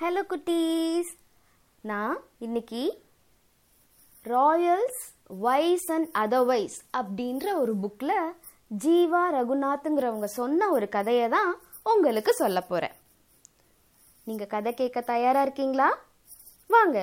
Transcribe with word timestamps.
Hello 0.00 0.20
குட்டீஸ். 0.30 1.08
நான் 1.80 2.18
இன்னைக்கு 2.38 2.82
ராயல்ஸ் 4.24 5.00
வைஸ் 5.44 5.86
அண்ட் 5.94 6.08
அதர்வைஸ் 6.22 6.76
அப்படின்ற 6.98 7.46
ஒரு 7.62 7.72
புக்கில் 7.82 8.12
ஜீவா 8.84 9.22
ரகுநாத்துங்கிறவங்க 9.36 10.28
சொன்ன 10.36 10.68
ஒரு 10.70 10.88
கதையை 10.88 11.28
தான் 11.28 11.50
உங்களுக்கு 11.92 12.32
சொல்ல 12.32 12.60
போகிறேன் 12.60 12.94
நீங்கள் 14.24 14.50
கதை 14.54 14.72
கேட்க 14.74 15.00
தயாராக 15.00 15.46
இருக்கீங்களா? 15.46 15.88
வாங்க 16.74 17.02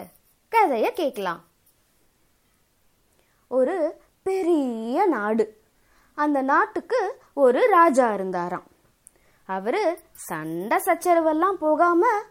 கதையை 0.49 0.91
கேட்கலாம். 1.01 1.41
ஒரு 3.47 3.75
பெரிய 4.29 5.05
நாடு. 5.15 5.47
அந்த 6.13 6.41
நாட்டுக்கு 6.51 7.01
ஒரு 7.33 7.63
ராஜா 7.67 8.07
இருந்தாராம். 8.13 8.69
அவர் 9.49 9.81
சண்டை 10.29 10.79
சச்சரவெல்லாம் 10.87 11.61
போகாமல் 11.65 12.23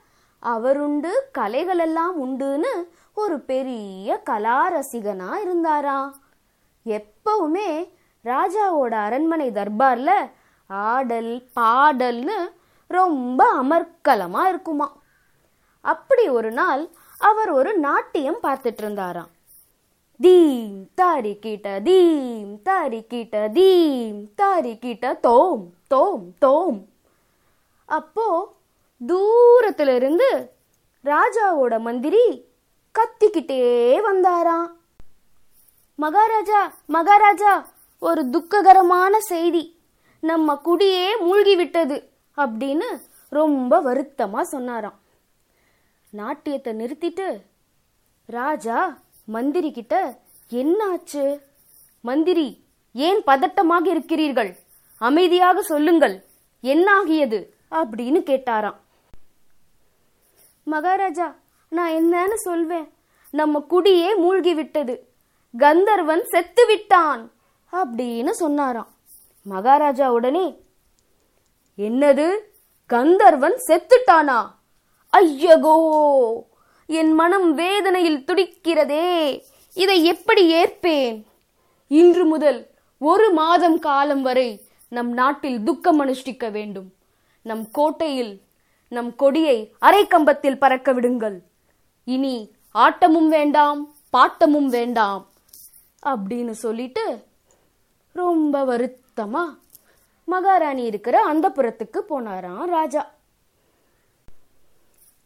அவருண்டு 0.44 1.10
கலைகளெல்லாம் 1.38 2.14
உண்டுன்னு 2.22 2.72
ஒரு 3.14 3.40
பெரிய 3.40 4.16
கலா 4.18 4.72
ரசிகனா 4.72 5.30
இருந்தாரா. 5.44 5.98
எப்பவுமே 6.86 7.88
ராஜாவோட 8.24 8.94
அரண்மனை 9.06 9.50
தர்பார்ல 9.50 10.10
ஆடல் 10.66 11.48
பாடல்னு 11.60 12.38
ரொம்ப 12.88 13.40
அமர்க்கலமா 13.62 14.42
இருக்குமா. 14.48 14.92
அப்படி 15.80 16.28
ஒரு 16.28 16.50
நாள் 16.50 16.88
அவர் 17.18 17.50
ஒரு 17.50 17.78
நாட்டியம் 17.78 18.40
பார்த்துட்டு 18.42 18.82
இருந்தாராம். 18.82 19.30
தீம் 20.20 20.90
தாரி 20.94 21.38
கிட்ட 21.38 21.80
தீம் 21.84 22.62
தாரி 22.62 23.06
கிட்ட 23.06 23.50
தீம் 23.52 24.34
தாரி 24.34 24.78
கிட்ட 24.78 25.14
தோம் 25.14 25.64
தோம் 25.86 26.26
தோம். 26.38 26.78
அப்போ 27.84 28.26
தூரத்திலிருந்து 29.06 30.50
ராஜாவோட 31.04 31.80
மந்திரி 31.80 32.44
கத்திக்கிட்டே 32.98 34.00
வந்தாராம். 34.12 34.70
மகாராஜா 35.94 36.74
மகாராஜா 36.86 37.68
ஒரு 37.98 38.30
துக்ககரமான 38.30 39.20
செய்தி. 39.20 39.78
நம்ம 40.20 40.56
குடியே 40.56 41.16
மூழ்கி 41.16 41.56
விட்டது 41.56 42.10
அப்படின்னு 42.36 43.00
ரொம்ப 43.28 43.82
வருத்தமா 43.82 44.40
சொன்னாராம். 44.40 45.00
நாட்டியத்தை 46.10 46.72
நிறுத்திட்டு 46.72 47.40
ராஜா 48.26 48.98
மந்திரி 49.24 49.72
கிட்ட 49.72 50.18
என்னாச்சு? 50.50 51.40
மந்திரி 52.00 52.64
ஏன் 52.92 53.22
பதட்டமாக 53.26 53.86
இருக்கிறீர்கள்? 53.86 54.56
அமைதியாக 54.98 55.62
சொல்லுங்கள். 55.62 56.24
என்னாகியது? 56.62 57.54
அப்படின்னு 57.70 58.20
கேட்டாராம். 58.22 58.82
மகாராஜா 60.64 61.34
நான் 61.68 61.92
என்னன்னு 61.92 62.34
சொல்வேன். 62.34 62.92
நம்ம 63.30 63.60
குடியே 63.60 64.14
மூழ்கி 64.14 64.54
விட்டது. 64.54 65.08
கந்தர்வன் 65.58 66.24
செத்து 66.24 66.66
விட்டான் 66.66 67.32
அப்படின்னு 67.72 68.30
சொன்னாராம். 68.30 68.88
மகாராஜா 69.42 70.12
உடனே 70.12 70.62
என்னது? 71.78 72.32
கந்தர்வன் 72.86 73.54
செத்துட்டானா? 73.68 74.46
ஐயகோ! 75.10 76.44
என் 76.86 77.12
மனம் 77.12 77.54
வேதனையில் 77.54 78.24
துடிக்கிறதே. 78.26 79.42
இதை 79.74 80.04
எப்படி 80.04 80.64
ஏற்பேன்? 80.64 81.22
இன்று 81.88 82.24
முதல் 82.24 82.70
ஒரு 82.98 83.32
மாதம் 83.32 83.78
காலம் 83.78 84.22
வரை 84.22 84.64
நம் 84.88 85.12
நாட்டில் 85.12 85.62
துக்கம் 85.62 86.06
அனுஷ்டிக்க 86.06 86.50
வேண்டும். 86.50 86.92
நம் 87.42 87.70
கோட்டையில் 87.70 88.40
நம் 88.96 89.12
கொடியை 89.22 89.58
அரைக்கம்பத்தில் 89.80 90.60
பறக்க 90.62 90.92
விடுங்கள். 90.92 91.36
இனி 92.08 92.36
ஆட்டமும் 92.74 93.28
வேண்டாம் 93.28 93.80
பாட்டமும் 94.16 94.70
வேண்டாம் 94.76 95.22
அப்படின்னு 96.06 96.54
சொல்லிட்டு 96.64 97.04
ரொம்ப 98.12 98.64
வருத்தமா 98.70 99.44
மகாராணி 100.28 100.82
இருக்கிற 100.90 101.16
அந்த 101.22 101.46
புறத்துக்கு 101.48 102.00
போனாராம் 102.08 102.68
ராஜா. 102.76 103.02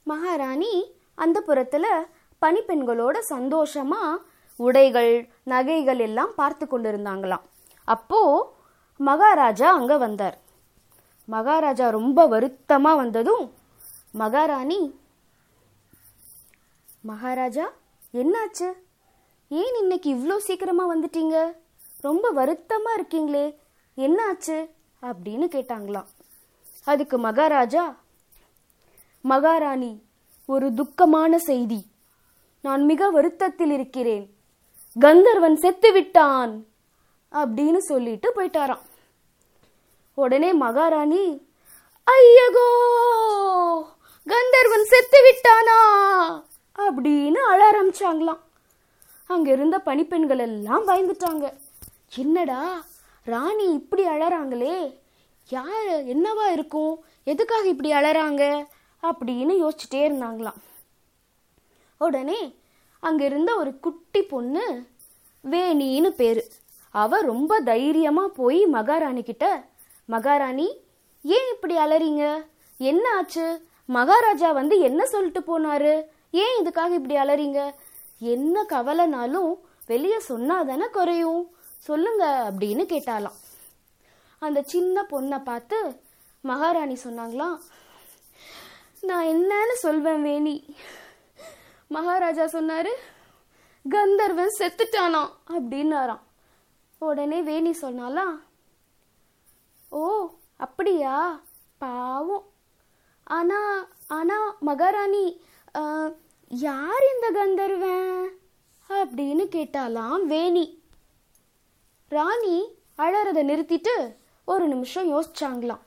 மகாராணி 0.03 0.73
அந்த 1.15 1.39
புறத்துல 1.47 1.87
பணிப்பெண்களோட 2.43 3.17
சந்தோஷமா 3.31 4.03
உடைகள் 4.57 5.13
நகைகள் 5.45 5.99
எல்லாம் 5.99 6.33
பார்த்து 6.37 6.65
கொண்டிருந்தாங்களாம். 6.67 7.45
அப்போ 7.89 8.21
மகாராஜா 9.01 9.69
அங்க 9.73 9.97
வந்தார். 9.99 10.37
மகாராஜா 11.29 11.87
ரொம்ப 11.97 12.19
வருத்தமா 12.35 12.93
வந்ததும் 13.03 13.45
மகாராணி. 14.19 15.01
மகாராஜா 17.01 17.73
என்னாச்சு? 18.13 18.73
ஏன் 19.49 19.77
இன்னைக்கு 19.79 20.15
இவ்வளோ 20.15 20.37
சீக்கிரமாக 20.37 20.97
வந்துட்டீங்க? 20.97 21.57
ரொம்ப 22.01 22.31
வருத்தமாக 22.31 23.03
இருக்கீங்களே. 23.03 23.57
என்னாச்சு? 23.97 24.71
அப்படின்னு 25.03 25.47
கேட்டாங்களாம். 25.49 26.07
அதுக்கு 26.85 27.19
மகாராஜா 27.19 27.97
மகாராணி 29.21 30.03
ஒரு 30.47 30.71
துக்கமான 30.71 31.37
செய்தி. 31.37 31.87
நான் 32.63 32.85
மிக 32.85 33.11
வருத்தத்தில் 33.11 33.71
இருக்கிறேன். 33.71 34.37
கந்தர்வன் 35.01 35.57
செத்து 35.57 35.93
விட்டான் 35.93 36.67
அப்படின்னு 37.33 37.77
சொல்லிட்டு 37.77 38.33
போயிட்டாராம். 38.37 38.83
உடனே 40.15 40.53
மகாராணி 40.53 41.47
ஐயகோ! 42.05 42.69
கந்தர்வன் 44.29 44.85
செத்து 44.85 45.19
விட்டானா? 45.25 45.81
அப்படின்னு 46.77 47.33
அழ 47.33 47.71
ஆரம்பிச்சாங்களாம். 47.71 48.39
அங்க 49.27 49.53
இருந்த 49.53 49.79
பணிப்பெண்கள் 49.79 50.39
எல்லாம் 50.39 50.87
பயந்துட்டாங்க. 50.89 51.59
என்னடா 52.17 52.85
ராணி 53.25 53.73
இப்படி 53.73 54.07
அழறாங்களே? 54.07 54.99
யார் 55.49 55.87
என்னவா 55.87 56.53
இருக்கும்? 56.53 57.05
எதுக்காக 57.25 57.69
இப்படி 57.69 57.93
அழறாங்க? 57.93 58.67
அப்படின்னு 59.03 59.69
யோசிச்சுட்டே 59.69 59.95
இருந்தாங்களாம். 59.95 60.61
உடனே 61.99 62.57
அங்கிருந்த 63.01 63.57
ஒரு 63.57 63.81
குட்டி 63.81 64.23
பொண்ணு 64.23 64.87
வேணின்னு 65.51 66.09
பேர். 66.09 66.49
அவ 66.91 67.21
ரொம்ப 67.21 67.61
தைரியமாக 67.61 68.29
போய் 68.29 68.67
மகாராணி 68.67 69.23
கிட்ட 69.23 69.65
மகாராணி 70.05 70.81
ஏன் 71.23 71.53
இப்படி 71.53 71.77
அலறீங்க? 71.77 72.45
என்ன 72.79 73.17
ஆச்சு? 73.17 73.68
மகாராஜா 73.91 74.53
வந்து 74.53 74.79
என்ன 74.79 75.07
சொல்லிட்டு 75.07 75.41
போனாரு? 75.41 75.93
ஏன் 76.31 76.57
இதுக்காக 76.63 76.91
இப்படி 76.91 77.15
அலறீங்க? 77.17 77.75
என்ன 78.19 78.65
கவலைனாலும் 78.65 79.53
வெளியே 79.87 80.19
சொன்னாதானே 80.29 80.87
குறையும். 80.91 81.57
சொல்லுங்க 81.79 82.53
அப்படின்னு 82.53 82.85
கேட்டாலாம். 82.95 83.39
அந்த 84.39 84.63
சின்ன 84.63 85.03
பொண்ணை 85.03 85.43
பார்த்து 85.43 86.01
மகாராணி 86.41 86.97
சொன்னாங்களாம் 87.05 87.57
நான் 89.01 89.27
என்னன்னு 89.27 89.73
சொல்வேன் 89.73 90.25
வேணி. 90.25 90.77
மகாராஜா 91.89 92.45
சொன்னாரு 92.45 92.93
கந்தர்வன் 93.89 94.57
செத்துட்டானா? 94.59 95.23
அப்படின்னாராம். 95.49 96.25
உடனே 96.99 97.43
வேணி 97.43 97.75
சொன்னாலாம் 97.83 98.37
ஓ 99.89 100.31
அப்படியா? 100.57 101.41
பாவம். 101.79 102.47
ஆனா 103.37 103.87
ஆனா 104.09 104.37
மகாராணி 104.61 105.25
யார் 106.49 107.07
இந்த 107.15 107.27
கந்தர்வன்? 107.31 108.29
அப்படின்னு 108.89 109.45
கேட்டாலாம் 109.55 110.21
வேணி. 110.29 110.65
ராணி 112.09 112.57
அழறதை 112.99 113.43
நிறுத்திட்டு 113.51 113.95
ஒரு 114.45 114.65
நிமிஷம் 114.67 115.11
யோசிச்சாங்களாம். 115.13 115.85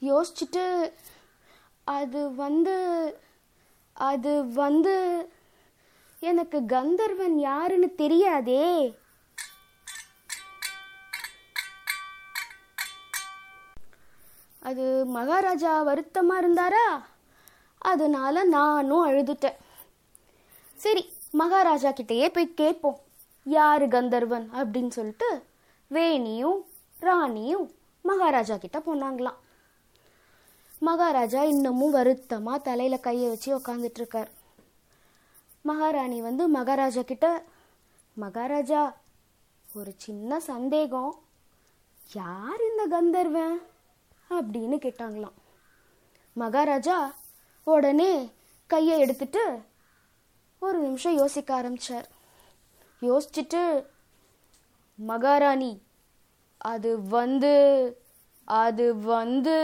யோசிச்சுட்டு 0.00 0.92
அது 1.84 2.20
வந்து 2.34 2.76
அது 3.92 4.32
வந்து 4.52 4.96
எனக்கு 6.20 6.58
கந்தர்வன் 6.66 7.38
யாருன்னு 7.38 7.94
தெரியாதே. 7.94 8.68
அது 14.68 14.84
மகாராஜா 15.16 15.72
வருத்தமாக 15.82 16.42
இருந்தாரா? 16.42 16.86
அதனால 17.90 18.44
நானும் 18.56 19.06
அழுதுட்டேன். 19.08 19.58
சரி 20.84 21.02
மகாராஜா 21.40 21.90
கிட்டேயே 21.90 22.28
போய் 22.32 22.58
கேட்போம். 22.60 22.98
யார் 23.44 23.84
கந்தர்வன் 23.88 24.46
அப்படின்னு 24.58 24.92
சொல்லிட்டு 24.98 25.28
வேணியும் 25.90 26.60
ராணியும் 27.06 27.66
மகாராஜா 28.02 28.56
கிட்ட 28.56 28.78
போனாங்களாம். 28.78 29.40
மகாராஜா 30.88 31.42
இன்னமும் 31.52 31.96
வருத்தமாக 31.98 32.64
தலையில் 32.68 33.04
கையை 33.06 33.28
வச்சு 33.28 33.50
உக்காந்துட்ருக்கார் 33.58 34.30
மகாராணி 35.70 36.18
வந்து 36.28 36.46
மகாராஜா 36.48 37.02
கிட்ட 37.10 37.26
மகாராஜா 38.16 38.82
ஒரு 39.74 39.92
சின்ன 39.96 40.40
சந்தேகம். 40.50 41.14
யார் 42.12 42.60
இந்த 42.70 42.82
கந்தர்வன்? 42.96 43.56
அப்படின்னு 44.42 44.76
கேட்டாங்களாம். 44.86 45.36
மகாராஜா 46.32 47.14
உடனே 47.64 48.12
கையை 48.66 48.98
எடுத்துட்டு 48.98 49.42
ஒரு 50.58 50.78
நிமிஷம் 50.78 51.16
யோசிக்க 51.16 51.50
ஆரம்பிச்சார். 51.62 52.06
யோசிச்சுட்டு 53.02 53.86
மகாராணி 54.94 55.72
அது 56.58 56.90
வந்து 57.08 57.52
அது 58.44 58.98
வந்து 58.98 59.56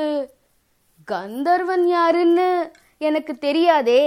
கந்தர்வன் 1.05 1.87
யாருன்னு 1.89 2.73
எனக்கு 2.99 3.39
தெரியாதே. 3.39 4.05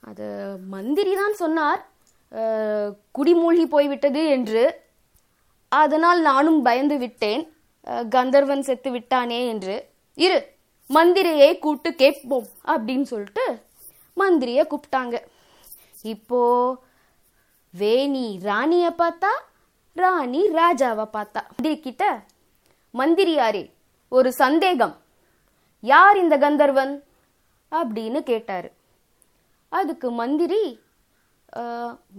அது 0.00 0.26
மந்திரி 0.66 1.14
தான் 1.14 1.34
சொன்னார். 1.34 1.82
குடிமூழ்கி 3.18 3.64
போய்விட்டது 3.64 4.26
என்று. 4.26 4.64
அதனால் 5.68 6.20
நானும் 6.20 6.62
பயந்து 6.62 6.98
விட்டேன். 6.98 7.42
கந்தர்வன் 8.08 8.62
செத்து 8.62 8.90
விட்டானே 8.90 9.46
என்று. 9.48 9.76
இரு 10.14 10.38
மந்திரியை 10.88 11.58
கூப்பிட்டு 11.58 11.90
கேட்போம் 11.94 12.46
அப்படின்னு 12.64 13.02
சொல்லிட்டு 13.02 13.44
மந்திரியை 14.16 14.64
கூப்பிட்டாங்க. 14.70 15.16
இப்போ 16.02 16.40
வேணி 17.70 18.38
ராணியை 18.42 18.90
பார்த்தா 18.90 19.32
ராணி 19.92 20.42
ராஜாவை 20.48 21.06
பார்த்தா. 21.12 21.42
மந்திரி 21.48 21.76
கிட்ட 21.80 22.22
மந்திரியாரே 22.98 23.70
ஒரு 24.08 24.32
சந்தேகம். 24.32 24.94
யார் 25.80 26.16
இந்த 26.18 26.38
கந்தர்வன்? 26.38 27.04
அப்படின்னு 27.70 28.20
கேட்டாரு. 28.20 28.72
அதுக்கு 29.68 30.10
மந்திரி 30.10 30.80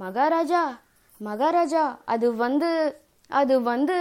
மகாராஜா 0.03 0.63
மகாராஜா 1.21 1.83
அது 2.13 2.27
வந்து 2.43 2.71
அது 3.29 3.55
வந்து 3.71 3.97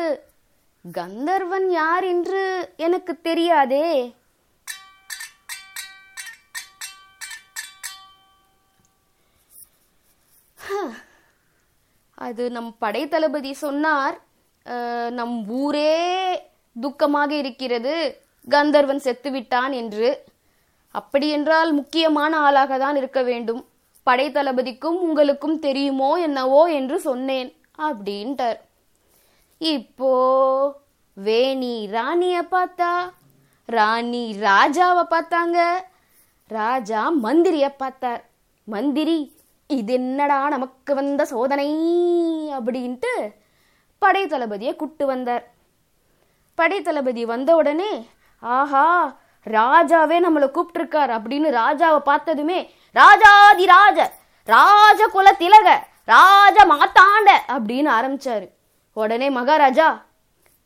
கந்தர்வன் 0.85 1.69
யார் 1.81 2.05
என்று 2.13 2.43
எனக்கு 2.87 3.13
தெரியாதே. 3.29 3.89
அது 12.27 12.43
நம் 12.57 12.73
படைத்தளபதி 12.85 13.53
சொன்னார் 13.65 14.17
நம் 15.19 15.37
ஊரே 15.61 15.93
துக்கமாக 16.77 17.31
இருக்கிறது 17.43 17.95
கந்தர்வன் 18.55 19.05
செத்துவிட்டான் 19.07 19.73
என்று. 19.83 20.11
அப்படியென்றால் 20.95 21.71
முக்கியமான 21.79 22.33
ஆளாக 22.47 22.79
தான் 22.85 22.99
இருக்க 23.01 23.21
வேண்டும். 23.31 23.63
படைத்தளபதிக்கும் 24.07 24.99
உங்களுக்கும் 25.07 25.59
தெரியுமோ 25.59 26.11
என்னவோ 26.19 26.63
என்று 26.79 27.01
சொன்னேன் 27.01 27.51
அப்படின்ட்டார். 27.79 28.59
இப்போ 29.59 30.13
வேணி 31.17 31.75
ராணிய 31.91 32.37
பார்த்தா? 32.51 32.93
ராணி 33.69 34.25
ராஜாவை 34.41 35.05
பார்த்தாங்க? 35.15 35.59
ராஜா 36.51 37.01
மந்திரிய 37.25 37.67
பார்த்தார். 37.77 38.23
மந்திரி 38.65 39.19
இது 39.71 39.93
என்னடா 39.93 40.49
நமக்கு 40.49 40.95
வந்த 40.95 41.25
சோதனை? 41.25 41.71
அப்படின்ட்டு 42.59 43.13
படைத்தளபதியை 44.03 44.77
கூட்டு 44.77 45.07
வந்தார். 45.07 45.45
படைத்தளபதி 46.59 47.25
வந்த 47.25 47.51
உடனே 47.57 47.93
ஆஹா 48.43 48.87
ராஜாவே 49.47 50.17
நம்மளை 50.25 50.49
கூப்பிட்டுருக்கார் 50.49 51.13
அப்படின்னு 51.17 51.49
ராஜாவை 51.63 52.01
பார்த்ததுமே 52.05 52.59
ராஜாதி 52.97 53.65
ராஜ 53.69 53.99
ராஜ 54.49 55.01
குல 55.09 55.29
திலக 55.39 55.69
ராஜ 56.09 56.59
மாத்தாண்ட 56.71 57.31
அப்படின்னு 57.49 57.91
ஆரம்பிச்சாரு. 57.91 58.47
உடனே 58.97 59.29
மகாராஜா 59.31 59.89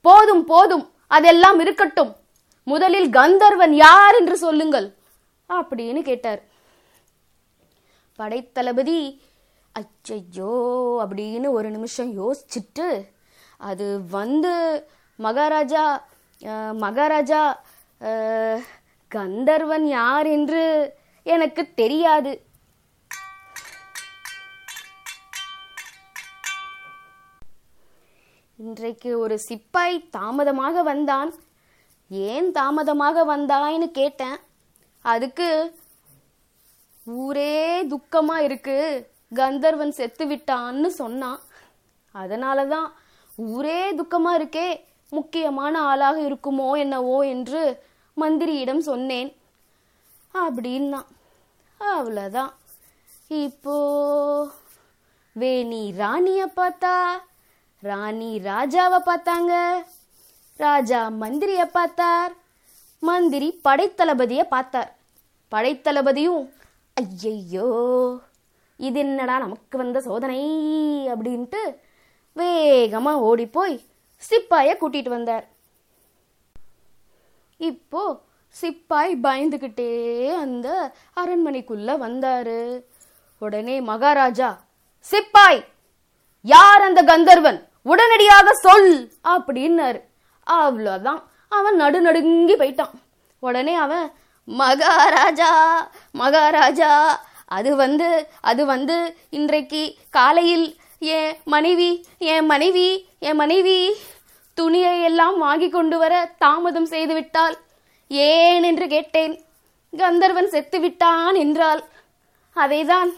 போதும் 0.04 0.44
போதும் 0.44 0.84
அதெல்லாம் 1.10 1.58
இருக்கட்டும். 1.60 2.12
முதலில் 2.66 3.10
கந்தர்வன் 3.10 3.74
யார் 3.78 4.14
என்று 4.14 4.36
சொல்லுங்கள் 4.38 4.86
அப்படின்னு 5.50 6.00
கேட்டார். 6.02 6.40
படைத்தளபதி 8.18 8.98
அச்சையோ 9.74 10.54
அப்படின்னு 11.02 11.48
ஒரு 11.50 11.68
நிமிஷம் 11.70 12.10
யோசிச்சுட்டு 12.18 12.88
அது 13.60 13.86
வந்து 14.10 14.52
மகாராஜா 15.18 15.84
அஹ், 16.42 16.74
மகாராஜா 16.78 17.42
அஹ், 18.00 18.60
கந்தர்வன் 19.10 19.86
யார் 19.92 20.26
என்று 20.28 20.62
எனக்கு 21.32 21.62
தெரியாது. 21.74 22.32
இன்றைக்கு 28.64 29.10
ஒரு 29.18 29.36
சிப்பாய் 29.38 29.96
தாமதமாக 30.16 30.82
வந்தான். 30.82 31.30
ஏன் 32.08 32.52
தாமதமாக 32.52 33.36
வந்தான்னு 33.36 33.86
கேட்டேன். 34.00 34.36
அதுக்கு 35.00 35.48
ஊரே 37.04 37.86
துக்கமா 37.92 38.36
இருக்கு. 38.48 38.78
கந்தர்வன் 39.34 39.96
செத்து 40.00 40.26
விட்டான்னு 40.26 40.86
சொன்னான். 40.86 41.40
அதனால 42.12 42.66
தான் 42.66 42.88
ஊரே 43.36 43.80
துக்கமா 43.94 44.32
இருக்கே. 44.40 44.68
முக்கியமான 45.10 45.80
ஆளாக 45.80 46.18
இருக்குமோ 46.28 46.68
என்னவோ 46.84 47.16
என்று 47.34 47.62
மந்திரியிடம் 48.16 48.84
சொன்னேன். 48.90 49.30
அப்படின்னா 50.34 51.00
அவ்வளோதான் 51.80 52.52
இப்போ 53.44 53.76
வேணி 55.36 55.82
ராணியை 56.02 56.46
பார்த்தா 56.56 56.94
ராணி 57.82 58.30
ராஜாவை 58.50 58.98
பார்த்தாங்க. 59.08 59.52
ராஜா 60.56 61.00
மந்திரியை 61.22 61.66
பார்த்தார். 61.78 62.32
மந்திரி 63.02 63.48
படைத்தளபதியை 63.66 64.44
பார்த்தார். 64.54 64.90
படைத்தளபதியும் 65.52 66.44
ஐயையோ 66.96 67.68
இது 68.80 68.98
என்னடா 69.04 69.34
நமக்கு 69.44 69.76
வந்த 69.82 69.98
சோதனை? 70.06 70.42
அப்படின்ட்டு 71.14 71.60
வேகமாக 72.36 73.26
ஓடி 73.30 73.46
போய் 73.56 73.76
கூட்டிகிட்டு 74.80 75.10
வந்தார். 75.16 75.46
இப்போ 77.60 78.02
சிப்பாய் 78.60 79.12
பயந்துகிட்டே 79.26 79.90
அந்த 80.42 80.68
அரண்மனைக்குள்ள 81.20 81.90
வந்தாரு. 82.04 82.60
உடனே 83.42 83.76
மகாராஜா 83.90 84.50
சிப்பாய் 85.10 85.60
யார் 86.44 86.82
அந்த 86.88 87.00
கந்தர்வன்? 87.02 87.58
உடனடியாக 87.92 88.54
சொல் 88.64 88.92
அப்படின்னாரு. 89.34 90.00
அவ்வளோதான் 90.46 91.20
அவன் 91.48 91.80
நடுநடுங்கி 91.82 92.54
போயிட்டான். 92.62 92.94
உடனே 93.42 93.74
அவன் 93.84 94.06
மகாராஜா 94.48 95.50
மகாராஜா 96.22 96.92
அது 97.56 97.70
வந்து 97.76 98.08
அது 98.50 98.62
வந்து 98.66 98.96
இன்றைக்கு 99.38 99.82
காலையில் 100.10 100.66
என் 101.16 101.36
மனைவி 101.44 101.90
என் 102.32 102.46
மனைவி 102.46 102.88
என் 103.18 103.38
மனைவி 103.42 103.78
துணியை 104.58 104.94
எல்லாம் 105.02 105.36
வாங்கி 105.38 105.68
கொண்டு 105.68 105.96
வர 105.98 106.14
தாமதம் 106.38 106.88
செய்துவிட்டால் 106.94 107.56
ஏன் 108.08 108.62
என்று 108.62 108.86
கேட்டேன். 108.86 109.34
கந்தர்வன் 109.96 110.50
செத்துவிட்டான் 110.50 111.34
என்றால் 111.34 111.82
அதைதான் 112.56 113.12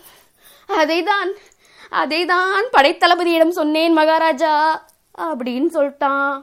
அதைதான் 0.68 1.30
அதைதான் 1.90 2.66
படைத்தளபதியிடம் 2.72 3.56
சொன்னேன் 3.58 3.92
மகாராஜா 3.92 4.54
அப்படின்னு 5.18 5.68
சொல்லிட்டான். 5.76 6.36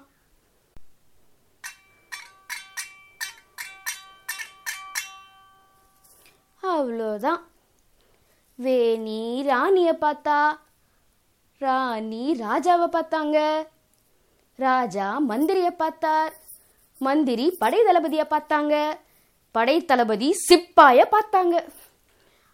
அவ்வளோதான் 6.64 7.42
வேணி 8.56 9.44
ராணியை 9.44 9.94
பார்த்தா 10.02 10.40
ராணி 11.58 12.36
ராஜாவை 12.40 12.88
பார்த்தாங்க. 12.92 13.38
ராஜா 14.56 15.20
மந்திரியை 15.30 15.70
பார்த்தார். 15.70 16.34
மந்திரி 17.08 17.46
படை 17.62 17.80
தளபதியை 17.88 18.26
பார்த்தாங்க. 18.34 18.76
படை 19.56 19.76
தளபதி 19.90 20.30
சிப்பாய 20.48 21.00
பார்த்தாங்க. 21.16 21.56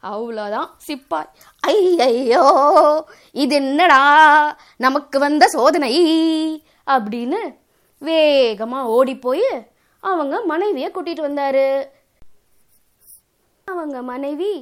அவ்வளோதான் 0.04 0.70
சிப்பாய். 0.88 1.32
ஐயையோ 1.72 2.44
இது 3.44 3.56
என்னடா? 3.62 4.02
நமக்கு 4.86 5.18
வந்த 5.26 5.48
சோதனை 5.56 5.94
அப்படின்னு 6.96 7.40
வேகமாக 8.10 8.94
ஓடி 8.98 9.16
போய் 9.26 9.50
அவங்க 10.04 10.36
மனைவியை 10.52 10.90
கூட்டிட்டு 10.92 11.24
வந்தாரு. 11.28 11.68
அவங்க 13.68 13.98
மனைவி 14.12 14.54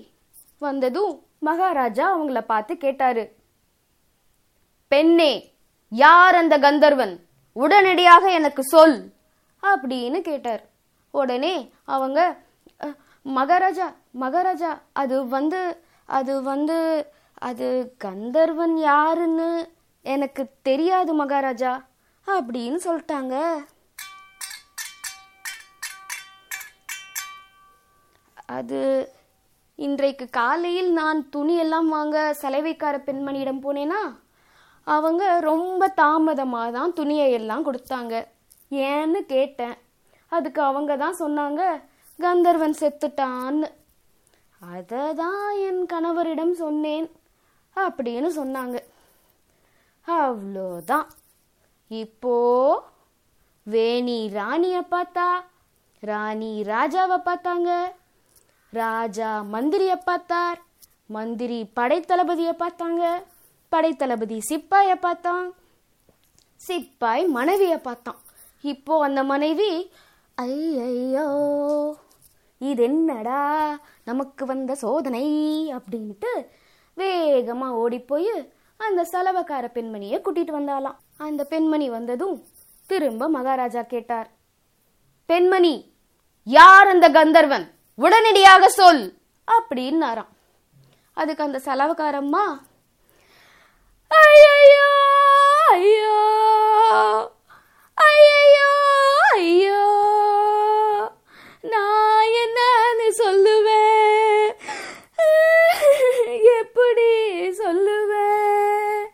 வந்ததும் 0.66 1.14
மகாராஜா 1.48 2.06
அவங்கள 2.14 2.40
பார்த்து 2.52 2.74
கேட்டாரு. 2.86 3.24
பெண்ணே 4.92 5.32
யார் 5.92 6.36
அந்த 6.36 6.56
கந்தர்வன்? 6.66 7.14
உடனடியாக 7.56 8.24
எனக்கு 8.40 8.64
சொல். 8.74 8.98
அப்படின்னு 9.64 10.20
கேட்டார். 10.30 10.64
உடனே 11.14 11.56
அவங்க 11.96 12.20
மகாராஜா 13.26 13.88
மகாராஜா 14.24 14.72
அது 15.02 15.16
வந்து 15.36 15.62
அது 16.18 16.34
வந்து 16.52 16.78
அது 17.50 17.68
கந்தர்வன் 18.06 18.76
யாருன்னு 18.92 19.50
எனக்கு 20.06 20.44
தெரியாது 20.68 21.12
மகாராஜா 21.22 21.74
அப்படின்னு 22.28 22.80
சொல்லிட்டாங்க. 22.86 23.36
அது 28.58 28.80
இன்றைக்கு 29.86 30.26
காலையில் 30.38 30.90
நான் 31.00 31.20
துணியெல்லாம் 31.36 31.90
வாங்க 31.96 32.18
சலவைக்கார 32.42 32.96
பெண்மணியிடம் 33.08 33.62
போனேன்னா 33.66 34.02
அவங்க 34.88 35.24
ரொம்ப 35.52 35.90
தாமதமாக 36.02 36.76
தான் 36.78 36.96
துணியை 37.00 37.28
எல்லாம் 37.40 37.66
கொடுத்தாங்க. 37.68 38.14
ஏன்னு 38.72 39.20
கேட்டேன். 39.20 39.78
அதுக்கு 40.28 40.62
அவங்க 40.62 40.98
தான் 40.98 41.20
சொன்னாங்க 41.20 41.82
கந்தர்வன் 42.20 42.76
செத்துட்டான்னு. 42.80 43.68
அதை 44.60 45.14
தான் 45.14 45.58
என் 45.58 45.86
கணவரிடம் 45.94 46.52
சொன்னேன் 46.52 47.12
அப்படின்னு 47.76 48.30
சொன்னாங்க. 48.40 48.78
அவ்வளோதான். 50.08 51.08
இப்போ 51.88 52.36
வேணி 53.64 54.30
ராணியை 54.30 54.82
பார்த்தா 54.92 55.28
ராணி 56.00 56.64
ராஜாவை 56.64 57.18
பார்த்தாங்க. 57.30 57.94
ராஜா 58.70 59.42
மந்திரியை 59.42 59.96
பார்த்தார். 59.96 60.60
மந்திரி 61.08 61.72
படைத்தளபதியை 61.76 62.54
பார்த்தாங்க. 62.64 63.24
படைத்தளபதி 63.70 64.40
சிப்பாயை 64.50 64.96
பார்த்தான். 64.96 65.54
சிப்பாய் 66.56 67.26
மனைவியை 67.26 67.78
பார்த்தான். 67.78 68.20
இப்போ 68.68 69.04
அந்த 69.04 69.24
மனைவி 69.24 69.92
ஐயையோ 70.38 71.28
இது 72.62 72.84
என்னடா 72.84 73.42
நமக்கு 74.04 74.46
வந்த 74.46 74.76
சோதனை 74.76 75.26
அப்படின்ட்டு 75.78 76.32
வேகமாக 76.98 77.74
ஓடிப்போய் 77.74 78.32
அந்த 78.80 79.04
செலவக்கார 79.04 79.68
பெண்மணியை 79.68 80.22
கூட்டிட்டு 80.22 80.52
வந்தாலாம் 80.52 80.98
அந்த 81.18 81.44
பெண்மணி 81.44 81.90
வந்ததும் 81.90 82.38
திரும்ப 82.90 83.30
மகாராஜா 83.30 83.82
கேட்டார் 83.82 84.30
பெண்மணி 85.30 85.94
யார் 86.48 86.88
அந்த 86.88 87.10
கந்தர்வன்? 87.10 87.66
உடனடியாக 88.00 88.68
சொல் 88.70 89.02
அப்படின்னாராம். 89.48 90.32
அதுக்கு 91.14 91.44
அந்த 91.44 91.60
செலவுக்காரம்மா 91.66 92.44
ஐயோ 94.12 94.88
ஐயோ 95.70 96.18
ஐயோ 97.98 98.70
ஐயோ. 99.34 99.86
நான் 101.62 102.26
என்னன்னு 102.26 103.10
சொல்லுவேன். 103.18 104.56
எப்படி 106.60 107.32
சொல்லுவேன்? 107.50 109.06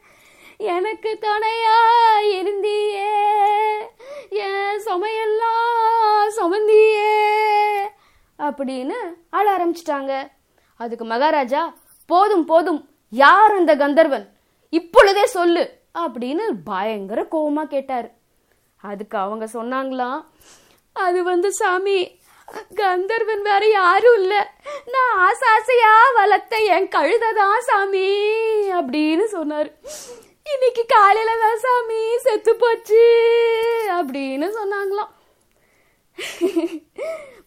எனக்கு 0.57 1.17
துணையா 1.21 1.79
இருந்தியே. 2.21 3.11
என் 4.29 4.81
சுமையெல்லாம் 4.85 6.27
சுமந்தியே. 6.35 7.81
அப்படின்னு 8.39 8.93
ஆட 9.29 9.57
ஆரம்பிச்சிட்டாங்க. 9.57 10.27
அதுக்கு 10.77 11.05
மகாராஜா 11.05 11.73
போதும் 12.05 12.45
போதும். 12.45 12.89
யார் 13.09 13.51
அந்த 13.51 13.75
கந்தர்வன்? 13.75 14.33
இப்பொழுதே 14.69 15.25
சொல்லு. 15.25 15.81
அப்படின்னு 15.99 16.41
பயங்கர 16.63 17.25
கோபமா 17.31 17.63
கேட்டார். 17.63 18.21
அதுக்கு 18.89 19.17
அவங்க 19.17 19.45
சொன்னாங்களாம் 19.57 20.21
அது 21.05 21.19
வந்து 21.31 21.49
சாமி 21.59 21.99
கந்தர்வன் 22.79 23.43
வேற 23.49 23.63
யாரும் 23.69 24.17
இல்ல. 24.21 24.33
நான் 24.93 25.13
ஆசை 25.25 25.45
ஆசையா 25.55 25.91
வளர்த்த 26.17 26.57
என் 26.75 26.89
கழுதை 26.95 27.29
தான் 27.39 27.61
சாமி 27.67 28.07
அப்படின்னு 28.79 29.25
சொன்னார். 29.35 29.69
இன்னைக்கு 30.53 30.83
காலையில 30.95 31.35
தான் 31.43 31.61
சாமி 31.65 32.01
செத்து 32.25 32.53
போச்சு 32.63 33.03
அப்படின்னு 33.97 34.49
சொன்னாங்களாம். 34.59 35.11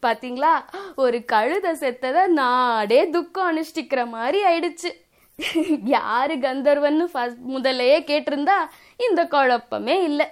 பாத்தீங்களா? 0.06 0.54
ஒரு 1.04 1.18
கழுத 1.32 1.66
செத்தத 1.82 2.26
நாடே 2.40 3.00
துக்கம் 3.16 3.48
அனுஷ்டிக்கிற 3.50 4.00
மாதிரி 4.16 4.40
ஆயிடுச்சு. 4.50 4.92
யாரு 5.96 6.34
கந்தர்வன்னு 6.46 7.06
first 7.14 7.38
முதல்லயே 7.54 7.98
கேட்டிருந்தா 8.10 8.58
இந்த 9.06 9.20
குழப்பமே 9.34 9.96
இல்லை. 10.02 10.26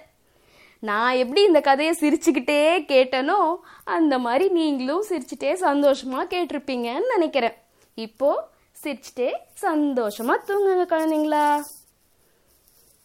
நான் 0.79 1.15
எப்படி 1.15 1.43
இந்த 1.43 1.61
கதையை 1.61 1.95
சிரிச்சுக்கிட்டே 1.99 2.61
கேட்டனோ 2.91 3.55
அந்த 3.83 4.19
மாதிரி 4.19 4.49
நீங்களும் 4.49 5.03
சிரிச்சுட்டே 5.09 5.53
சந்தோஷமாக 5.53 6.37
கேட்டிருப்பீங்கன்னு 6.37 7.13
நினைக்கிறேன். 7.13 7.55
இப்போது 7.93 8.43
சிரிச்சுட்டே 8.83 9.31
சந்தோஷமாக 9.53 10.43
தூங்குங்க 10.47 10.85
குழந்தைங்களா. 10.93 11.61